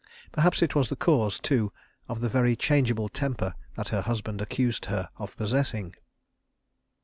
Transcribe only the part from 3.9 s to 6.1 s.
husband accused her of possessing.